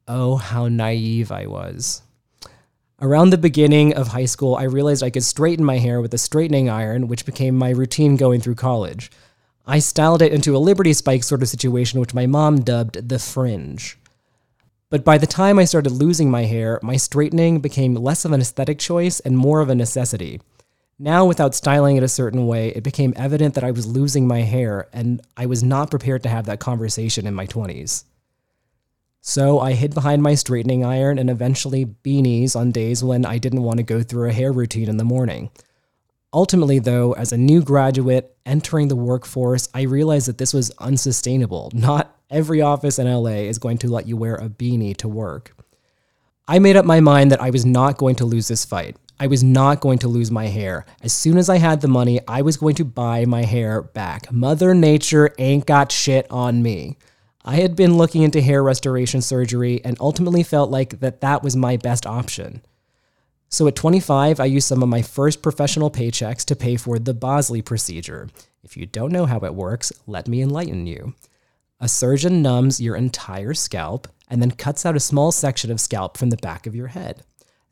Oh, 0.08 0.38
how 0.38 0.70
naive 0.70 1.34
I 1.34 1.48
was. 1.48 2.02
Around 3.04 3.32
the 3.32 3.38
beginning 3.40 3.96
of 3.96 4.10
high 4.10 4.26
school, 4.26 4.56
I 4.56 4.66
realized 4.66 5.02
I 5.02 5.10
could 5.10 5.24
straighten 5.24 5.66
my 5.66 5.80
hair 5.80 6.02
with 6.02 6.14
a 6.14 6.20
straightening 6.20 6.70
iron, 6.70 7.08
which 7.08 7.26
became 7.26 7.58
my 7.58 7.72
routine 7.72 8.16
going 8.16 8.42
through 8.42 8.54
college. 8.54 9.10
I 9.66 9.80
styled 9.80 10.22
it 10.22 10.32
into 10.32 10.56
a 10.56 10.60
Liberty 10.60 10.94
Spike 10.94 11.24
sort 11.24 11.42
of 11.42 11.50
situation, 11.50 12.00
which 12.00 12.14
my 12.14 12.28
mom 12.28 12.62
dubbed 12.62 13.10
the 13.10 13.18
fringe. 13.18 13.98
But 14.92 15.04
by 15.04 15.18
the 15.18 15.26
time 15.26 15.58
I 15.58 15.66
started 15.66 15.92
losing 15.92 16.30
my 16.30 16.44
hair, 16.44 16.80
my 16.84 16.96
straightening 16.96 17.60
became 17.60 17.96
less 17.96 18.24
of 18.24 18.34
an 18.34 18.42
aesthetic 18.42 18.78
choice 18.78 19.20
and 19.20 19.36
more 19.36 19.62
of 19.62 19.70
a 19.70 19.76
necessity. 19.76 20.40
Now, 21.00 21.26
without 21.26 21.56
styling 21.56 21.98
it 21.98 22.04
a 22.04 22.08
certain 22.08 22.46
way, 22.46 22.68
it 22.70 22.84
became 22.84 23.14
evident 23.16 23.56
that 23.56 23.64
I 23.64 23.72
was 23.72 23.88
losing 23.88 24.28
my 24.28 24.42
hair, 24.42 24.88
and 24.94 25.24
I 25.36 25.48
was 25.48 25.64
not 25.64 25.90
prepared 25.90 26.22
to 26.22 26.30
have 26.30 26.46
that 26.46 26.60
conversation 26.60 27.26
in 27.26 27.34
my 27.34 27.48
20s. 27.48 28.04
So 29.22 29.60
I 29.60 29.74
hid 29.74 29.94
behind 29.94 30.24
my 30.24 30.34
straightening 30.34 30.84
iron 30.84 31.20
and 31.20 31.30
eventually 31.30 31.86
beanies 31.86 32.56
on 32.56 32.72
days 32.72 33.04
when 33.04 33.24
I 33.24 33.38
didn't 33.38 33.62
want 33.62 33.78
to 33.78 33.84
go 33.84 34.02
through 34.02 34.30
a 34.30 34.34
hair 34.34 34.52
routine 34.52 34.90
in 34.90 34.98
the 34.98 35.04
morning. 35.04 35.52
Ultimately, 36.34 36.80
though, 36.80 37.12
as 37.14 37.32
a 37.32 37.38
new 37.38 37.62
graduate 37.62 38.36
entering 38.48 38.88
the 38.88 38.96
workforce, 38.96 39.70
I 39.76 39.84
realized 39.84 40.28
that 40.28 40.40
this 40.40 40.54
was 40.54 40.72
unsustainable. 40.80 41.70
Not 41.74 42.18
every 42.32 42.62
office 42.62 42.98
in 42.98 43.12
LA 43.12 43.44
is 43.46 43.60
going 43.60 43.78
to 43.80 43.90
let 43.90 44.08
you 44.08 44.18
wear 44.18 44.36
a 44.36 44.50
beanie 44.50 44.98
to 44.98 45.08
work. 45.08 45.56
I 46.48 46.58
made 46.58 46.76
up 46.76 46.86
my 46.86 47.00
mind 47.00 47.32
that 47.32 47.42
I 47.42 47.52
was 47.52 47.66
not 47.66 47.98
going 47.98 48.16
to 48.16 48.26
lose 48.26 48.48
this 48.48 48.66
fight. 48.66 48.98
I 49.20 49.28
was 49.28 49.44
not 49.44 49.82
going 49.82 50.00
to 50.00 50.08
lose 50.08 50.32
my 50.32 50.48
hair. 50.48 50.86
As 51.04 51.14
soon 51.14 51.38
as 51.38 51.48
I 51.48 51.58
had 51.58 51.82
the 51.82 51.88
money, 51.88 52.20
I 52.28 52.42
was 52.42 52.58
going 52.58 52.74
to 52.76 52.86
buy 52.86 53.26
my 53.26 53.44
hair 53.44 53.84
back. 53.84 54.32
Mother 54.32 54.74
Nature 54.74 55.32
ain't 55.38 55.68
got 55.68 55.92
shit 55.92 56.26
on 56.32 56.64
me. 56.64 56.98
I 57.44 57.56
had 57.56 57.76
been 57.76 57.98
looking 57.98 58.22
into 58.22 58.42
hair 58.42 58.64
restoration 58.64 59.22
surgery 59.22 59.82
and 59.84 59.98
ultimately 60.00 60.44
felt 60.44 60.70
like 60.70 61.00
that 61.00 61.22
that 61.22 61.44
was 61.44 61.56
my 61.56 61.78
best 61.78 62.06
option. 62.06 62.62
So 63.50 63.68
at 63.68 63.76
25, 63.76 64.40
I 64.40 64.46
used 64.46 64.68
some 64.68 64.82
of 64.82 64.90
my 64.90 65.02
first 65.02 65.42
professional 65.42 65.92
paychecks 65.92 66.46
to 66.46 66.56
pay 66.56 66.78
for 66.78 67.00
the 67.00 67.14
Bosley 67.14 67.62
procedure. 67.62 68.30
If 68.64 68.78
you 68.78 68.86
don't 68.86 69.12
know 69.12 69.26
how 69.26 69.40
it 69.40 69.56
works, 69.56 69.92
let 70.08 70.28
me 70.28 70.42
enlighten 70.42 70.86
you. 70.86 71.16
A 71.80 71.90
surgeon 71.90 72.42
numbs 72.42 72.80
your 72.80 72.96
entire 72.96 73.54
scalp 73.56 74.08
and 74.30 74.42
then 74.42 74.52
cuts 74.52 74.86
out 74.86 74.96
a 74.96 75.00
small 75.00 75.32
section 75.32 75.72
of 75.72 75.82
scalp 75.82 76.16
from 76.16 76.30
the 76.30 76.38
back 76.38 76.68
of 76.68 76.76
your 76.76 76.88
head. 76.88 77.24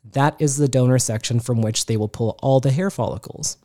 That 0.04 0.34
is 0.40 0.56
the 0.56 0.68
donor 0.68 0.98
section 0.98 1.40
from 1.40 1.62
which 1.62 1.86
they 1.86 1.96
will 1.96 2.08
pull 2.08 2.36
all 2.42 2.58
the 2.58 2.72
hair 2.72 2.90
follicles. 2.90 3.56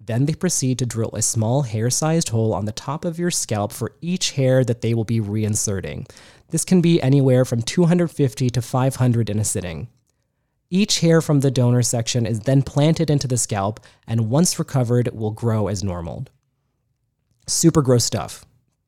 Then 0.00 0.24
they 0.24 0.34
proceed 0.34 0.78
to 0.78 0.86
drill 0.86 1.10
a 1.12 1.22
small 1.22 1.62
hair 1.62 1.90
sized 1.90 2.30
hole 2.30 2.54
on 2.54 2.64
the 2.64 2.72
top 2.72 3.04
of 3.04 3.18
your 3.18 3.30
scalp 3.30 3.72
for 3.72 3.94
each 4.00 4.32
hair 4.32 4.64
that 4.64 4.80
they 4.80 4.94
will 4.94 5.04
be 5.04 5.20
reinserting. 5.20 6.10
This 6.48 6.64
can 6.64 6.80
be 6.80 7.00
anywhere 7.02 7.44
from 7.44 7.62
250 7.62 8.50
to 8.50 8.62
500 8.62 9.30
in 9.30 9.38
a 9.38 9.44
sitting. 9.44 9.88
Each 10.70 11.00
hair 11.00 11.20
from 11.20 11.40
the 11.40 11.50
donor 11.50 11.82
section 11.82 12.26
is 12.26 12.40
then 12.40 12.62
planted 12.62 13.10
into 13.10 13.28
the 13.28 13.36
scalp 13.36 13.80
and 14.06 14.30
once 14.30 14.58
recovered 14.58 15.10
will 15.12 15.32
grow 15.32 15.68
as 15.68 15.84
normal. 15.84 16.26
Super 17.46 17.82
gross 17.82 18.04
stuff. 18.04 18.44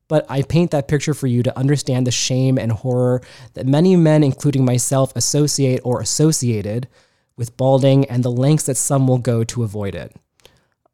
But 0.07 0.25
I 0.29 0.41
paint 0.41 0.71
that 0.71 0.87
picture 0.87 1.13
for 1.13 1.27
you 1.27 1.43
to 1.43 1.57
understand 1.57 2.07
the 2.07 2.11
shame 2.11 2.57
and 2.57 2.71
horror 2.71 3.21
that 3.53 3.65
many 3.65 3.95
men, 3.95 4.23
including 4.23 4.65
myself, 4.65 5.15
associate 5.15 5.81
or 5.83 6.01
associated 6.01 6.87
with 7.35 7.57
balding 7.57 8.05
and 8.05 8.23
the 8.23 8.31
lengths 8.31 8.65
that 8.65 8.77
some 8.77 9.07
will 9.07 9.17
go 9.17 9.43
to 9.43 9.63
avoid 9.63 9.95
it. 9.95 10.15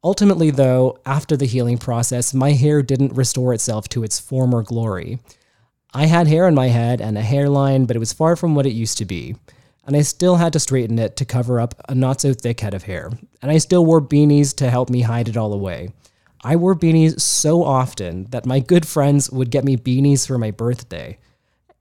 Ultimately, 0.04 0.50
though, 0.50 0.98
after 1.06 1.36
the 1.36 1.46
healing 1.46 1.78
process, 1.78 2.34
my 2.34 2.54
hair 2.54 2.82
didn't 2.82 3.16
restore 3.16 3.54
itself 3.54 3.90
to 3.90 4.04
its 4.04 4.20
former 4.20 4.64
glory. 4.64 5.20
I 5.94 6.06
had 6.06 6.28
hair 6.28 6.46
on 6.46 6.56
my 6.56 6.68
head 6.68 7.02
and 7.02 7.18
a 7.18 7.22
hairline, 7.22 7.86
but 7.86 7.96
it 7.96 8.00
was 8.00 8.14
far 8.14 8.36
from 8.36 8.56
what 8.56 8.66
it 8.66 8.72
used 8.72 8.98
to 9.00 9.06
be. 9.06 9.36
And 9.86 9.98
I 9.98 10.02
still 10.02 10.38
had 10.38 10.54
to 10.54 10.60
straighten 10.60 11.00
it 11.00 11.18
to 11.18 11.26
cover 11.26 11.60
up 11.60 11.76
a 11.90 11.96
not 11.96 12.22
so 12.22 12.34
thick 12.34 12.60
head 12.60 12.74
of 12.74 12.84
hair. 12.84 13.10
And 13.42 13.52
I 13.52 13.58
still 13.58 13.86
wore 13.86 14.02
beanies 14.02 14.56
to 14.58 14.70
help 14.70 14.90
me 14.90 15.02
hide 15.02 15.28
it 15.28 15.36
all 15.36 15.52
away. 15.52 15.90
I 16.44 16.56
wore 16.56 16.76
beanies 16.76 17.20
so 17.20 17.64
often 17.64 18.26
that 18.26 18.46
my 18.46 18.60
good 18.60 18.88
friends 18.88 19.30
would 19.32 19.52
get 19.52 19.66
me 19.66 19.76
beanies 19.76 20.26
for 20.26 20.38
my 20.38 20.52
birthday. 20.52 21.18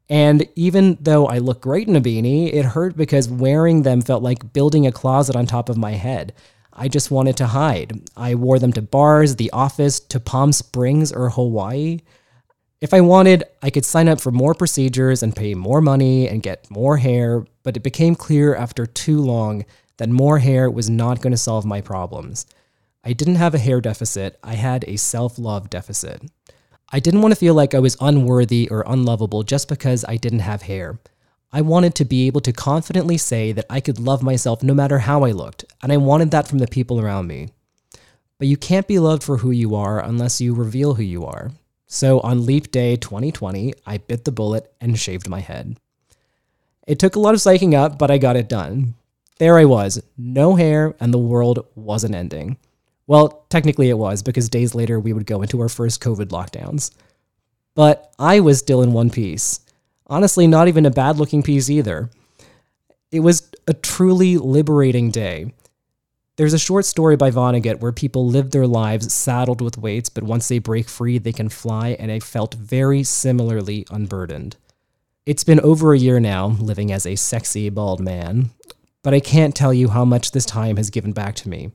And 0.08 0.48
even 0.56 0.96
though 1.00 1.26
I 1.26 1.38
look 1.38 1.60
great 1.60 1.86
in 1.86 1.94
a 1.94 2.00
beanie, 2.00 2.52
it 2.52 2.64
hurt 2.64 2.96
because 2.96 3.28
wearing 3.28 3.82
them 3.82 4.00
felt 4.00 4.22
like 4.22 4.52
building 4.52 4.86
a 4.86 4.92
closet 4.92 5.36
on 5.36 5.46
top 5.46 5.68
of 5.68 5.76
my 5.76 5.92
head. 5.92 6.32
I 6.80 6.86
just 6.86 7.10
wanted 7.10 7.36
to 7.38 7.48
hide. 7.48 8.08
I 8.16 8.36
wore 8.36 8.60
them 8.60 8.72
to 8.74 8.82
bars, 8.82 9.34
the 9.34 9.50
office, 9.50 9.98
to 9.98 10.20
Palm 10.20 10.52
Springs 10.52 11.10
or 11.10 11.30
Hawaii. 11.30 11.98
If 12.80 12.94
I 12.94 13.00
wanted, 13.00 13.42
I 13.60 13.70
could 13.70 13.84
sign 13.84 14.08
up 14.08 14.20
for 14.20 14.30
more 14.30 14.54
procedures 14.54 15.24
and 15.24 15.34
pay 15.34 15.54
more 15.54 15.80
money 15.80 16.28
and 16.28 16.40
get 16.40 16.70
more 16.70 16.98
hair, 16.98 17.44
but 17.64 17.76
it 17.76 17.82
became 17.82 18.14
clear 18.14 18.54
after 18.54 18.86
too 18.86 19.20
long 19.20 19.64
that 19.96 20.08
more 20.08 20.38
hair 20.38 20.70
was 20.70 20.88
not 20.88 21.20
going 21.20 21.32
to 21.32 21.36
solve 21.36 21.64
my 21.66 21.80
problems. 21.80 22.46
I 23.02 23.12
didn't 23.12 23.34
have 23.34 23.54
a 23.54 23.58
hair 23.58 23.80
deficit, 23.80 24.38
I 24.44 24.54
had 24.54 24.84
a 24.86 24.96
self 24.96 25.36
love 25.36 25.70
deficit. 25.70 26.22
I 26.92 27.00
didn't 27.00 27.22
want 27.22 27.32
to 27.32 27.40
feel 27.40 27.54
like 27.54 27.74
I 27.74 27.80
was 27.80 27.96
unworthy 28.00 28.68
or 28.70 28.84
unlovable 28.86 29.42
just 29.42 29.68
because 29.68 30.04
I 30.06 30.16
didn't 30.16 30.38
have 30.38 30.62
hair. 30.62 31.00
I 31.50 31.62
wanted 31.62 31.94
to 31.94 32.04
be 32.04 32.26
able 32.26 32.42
to 32.42 32.52
confidently 32.52 33.16
say 33.16 33.52
that 33.52 33.64
I 33.70 33.80
could 33.80 33.98
love 33.98 34.22
myself 34.22 34.62
no 34.62 34.74
matter 34.74 34.98
how 34.98 35.24
I 35.24 35.30
looked, 35.30 35.64
and 35.82 35.90
I 35.90 35.96
wanted 35.96 36.30
that 36.30 36.46
from 36.46 36.58
the 36.58 36.66
people 36.66 37.00
around 37.00 37.26
me. 37.26 37.48
But 38.38 38.48
you 38.48 38.56
can't 38.56 38.86
be 38.86 38.98
loved 38.98 39.22
for 39.22 39.38
who 39.38 39.50
you 39.50 39.74
are 39.74 39.98
unless 40.02 40.40
you 40.40 40.54
reveal 40.54 40.94
who 40.94 41.02
you 41.02 41.24
are. 41.24 41.50
So 41.86 42.20
on 42.20 42.44
Leap 42.44 42.70
Day 42.70 42.96
2020, 42.96 43.72
I 43.86 43.96
bit 43.96 44.24
the 44.24 44.32
bullet 44.32 44.70
and 44.78 44.98
shaved 44.98 45.28
my 45.28 45.40
head. 45.40 45.78
It 46.86 46.98
took 46.98 47.16
a 47.16 47.20
lot 47.20 47.32
of 47.32 47.40
psyching 47.40 47.74
up, 47.74 47.98
but 47.98 48.10
I 48.10 48.18
got 48.18 48.36
it 48.36 48.48
done. 48.48 48.94
There 49.38 49.58
I 49.58 49.64
was, 49.64 50.02
no 50.18 50.54
hair, 50.56 50.94
and 51.00 51.14
the 51.14 51.18
world 51.18 51.66
wasn't 51.74 52.14
ending. 52.14 52.58
Well, 53.06 53.46
technically 53.48 53.88
it 53.88 53.96
was, 53.96 54.22
because 54.22 54.50
days 54.50 54.74
later 54.74 55.00
we 55.00 55.14
would 55.14 55.24
go 55.24 55.40
into 55.40 55.60
our 55.60 55.70
first 55.70 56.02
COVID 56.02 56.26
lockdowns. 56.26 56.90
But 57.74 58.12
I 58.18 58.40
was 58.40 58.58
still 58.58 58.82
in 58.82 58.92
one 58.92 59.08
piece. 59.08 59.60
Honestly, 60.08 60.46
not 60.46 60.68
even 60.68 60.86
a 60.86 60.90
bad 60.90 61.18
looking 61.18 61.42
piece 61.42 61.68
either. 61.68 62.10
It 63.10 63.20
was 63.20 63.50
a 63.66 63.74
truly 63.74 64.38
liberating 64.38 65.10
day. 65.10 65.52
There's 66.36 66.54
a 66.54 66.58
short 66.58 66.84
story 66.84 67.16
by 67.16 67.30
Vonnegut 67.30 67.80
where 67.80 67.92
people 67.92 68.26
live 68.26 68.50
their 68.50 68.66
lives 68.66 69.12
saddled 69.12 69.60
with 69.60 69.76
weights, 69.76 70.08
but 70.08 70.22
once 70.22 70.46
they 70.46 70.60
break 70.60 70.88
free, 70.88 71.18
they 71.18 71.32
can 71.32 71.48
fly, 71.48 71.96
and 71.98 72.12
I 72.12 72.20
felt 72.20 72.54
very 72.54 73.02
similarly 73.02 73.84
unburdened. 73.90 74.56
It's 75.26 75.44
been 75.44 75.60
over 75.60 75.92
a 75.92 75.98
year 75.98 76.20
now, 76.20 76.46
living 76.46 76.92
as 76.92 77.04
a 77.04 77.16
sexy 77.16 77.68
bald 77.70 78.00
man, 78.00 78.50
but 79.02 79.14
I 79.14 79.20
can't 79.20 79.54
tell 79.54 79.74
you 79.74 79.88
how 79.88 80.04
much 80.04 80.30
this 80.30 80.46
time 80.46 80.76
has 80.76 80.90
given 80.90 81.12
back 81.12 81.34
to 81.36 81.48
me. 81.48 81.72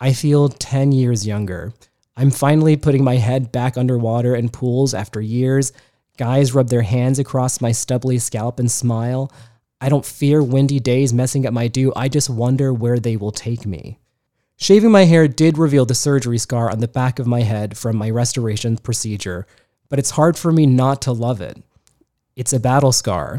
I 0.00 0.12
feel 0.12 0.48
10 0.48 0.92
years 0.92 1.26
younger. 1.26 1.74
I'm 2.16 2.30
finally 2.30 2.76
putting 2.76 3.04
my 3.04 3.16
head 3.16 3.52
back 3.52 3.76
underwater 3.76 4.34
in 4.34 4.48
pools 4.48 4.94
after 4.94 5.20
years, 5.20 5.72
Guys 6.20 6.52
rub 6.52 6.68
their 6.68 6.82
hands 6.82 7.18
across 7.18 7.62
my 7.62 7.72
stubbly 7.72 8.18
scalp 8.18 8.60
and 8.60 8.70
smile. 8.70 9.32
I 9.80 9.88
don't 9.88 10.04
fear 10.04 10.42
windy 10.42 10.78
days 10.78 11.14
messing 11.14 11.46
up 11.46 11.54
my 11.54 11.66
do, 11.66 11.94
I 11.96 12.10
just 12.10 12.28
wonder 12.28 12.74
where 12.74 12.98
they 12.98 13.16
will 13.16 13.32
take 13.32 13.64
me. 13.64 13.98
Shaving 14.58 14.90
my 14.90 15.04
hair 15.04 15.26
did 15.28 15.56
reveal 15.56 15.86
the 15.86 15.94
surgery 15.94 16.36
scar 16.36 16.70
on 16.70 16.80
the 16.80 16.88
back 16.88 17.18
of 17.18 17.26
my 17.26 17.40
head 17.40 17.78
from 17.78 17.96
my 17.96 18.10
restoration 18.10 18.76
procedure, 18.76 19.46
but 19.88 19.98
it's 19.98 20.10
hard 20.10 20.36
for 20.36 20.52
me 20.52 20.66
not 20.66 21.00
to 21.00 21.12
love 21.12 21.40
it. 21.40 21.56
It's 22.36 22.52
a 22.52 22.60
battle 22.60 22.92
scar. 22.92 23.38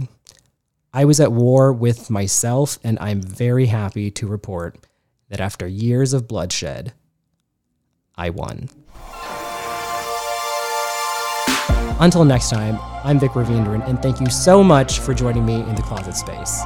I 0.92 1.06
was 1.06 1.20
at 1.20 1.32
war 1.32 1.72
with 1.72 2.10
myself, 2.10 2.80
and 2.84 2.98
I'm 2.98 3.22
very 3.22 3.68
happy 3.68 4.10
to 4.10 4.26
report 4.26 4.80
that 5.30 5.40
after 5.40 5.68
years 5.68 6.14
of 6.14 6.28
bloodshed, 6.28 6.94
I 8.16 8.32
won. 8.32 8.70
Until 12.02 12.26
next 12.26 12.50
time, 12.50 12.80
I'm 13.04 13.20
Vick 13.20 13.34
Ravindran, 13.34 13.88
and 13.88 14.02
thank 14.02 14.20
you 14.20 14.28
so 14.28 14.64
much 14.64 14.98
for 14.98 15.14
joining 15.14 15.46
me 15.46 15.62
in 15.62 15.76
the 15.76 15.84
closet 15.84 16.16
space. 16.16 16.64